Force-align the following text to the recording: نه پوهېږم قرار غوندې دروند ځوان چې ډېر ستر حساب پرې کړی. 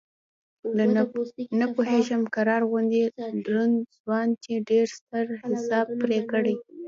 نه 1.59 1.65
پوهېږم 1.75 2.21
قرار 2.35 2.61
غوندې 2.69 3.03
دروند 3.45 3.77
ځوان 3.97 4.27
چې 4.43 4.53
ډېر 4.69 4.85
ستر 4.97 5.25
حساب 5.49 5.87
پرې 6.01 6.19
کړی. 6.31 6.55